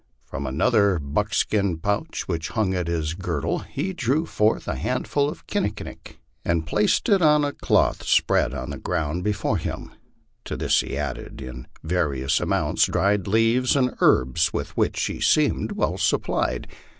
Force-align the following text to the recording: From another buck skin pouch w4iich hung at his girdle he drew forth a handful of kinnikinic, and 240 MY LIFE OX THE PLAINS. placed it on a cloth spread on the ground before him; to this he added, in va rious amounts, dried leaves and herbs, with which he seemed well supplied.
From 0.25 0.47
another 0.47 0.97
buck 0.97 1.31
skin 1.31 1.77
pouch 1.77 2.25
w4iich 2.27 2.47
hung 2.53 2.73
at 2.73 2.87
his 2.87 3.13
girdle 3.13 3.59
he 3.59 3.93
drew 3.93 4.25
forth 4.25 4.67
a 4.67 4.73
handful 4.73 5.29
of 5.29 5.45
kinnikinic, 5.45 6.17
and 6.43 6.65
240 6.65 6.65
MY 6.65 6.65
LIFE 6.65 6.65
OX 6.65 6.65
THE 6.65 6.65
PLAINS. 7.03 7.05
placed 7.05 7.09
it 7.09 7.21
on 7.21 7.45
a 7.45 7.53
cloth 7.53 8.03
spread 8.07 8.53
on 8.55 8.69
the 8.71 8.77
ground 8.79 9.23
before 9.23 9.57
him; 9.57 9.91
to 10.45 10.57
this 10.57 10.79
he 10.81 10.97
added, 10.97 11.39
in 11.39 11.67
va 11.83 12.05
rious 12.09 12.41
amounts, 12.41 12.85
dried 12.87 13.27
leaves 13.27 13.75
and 13.75 13.93
herbs, 14.01 14.51
with 14.51 14.75
which 14.75 14.99
he 15.03 15.21
seemed 15.21 15.73
well 15.73 15.99
supplied. 15.99 16.67